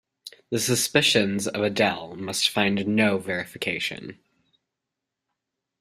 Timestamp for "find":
2.49-2.87